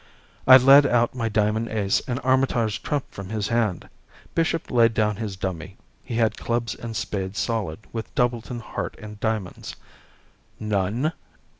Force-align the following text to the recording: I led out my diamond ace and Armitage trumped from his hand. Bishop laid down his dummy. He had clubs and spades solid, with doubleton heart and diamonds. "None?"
I 0.47 0.57
led 0.57 0.87
out 0.87 1.13
my 1.13 1.29
diamond 1.29 1.67
ace 1.69 2.01
and 2.07 2.19
Armitage 2.23 2.81
trumped 2.81 3.13
from 3.13 3.29
his 3.29 3.49
hand. 3.49 3.87
Bishop 4.33 4.71
laid 4.71 4.95
down 4.95 5.17
his 5.17 5.35
dummy. 5.35 5.77
He 6.03 6.15
had 6.15 6.37
clubs 6.39 6.73
and 6.73 6.95
spades 6.95 7.37
solid, 7.37 7.77
with 7.93 8.15
doubleton 8.15 8.61
heart 8.61 8.95
and 8.97 9.19
diamonds. 9.19 9.75
"None?" 10.59 11.13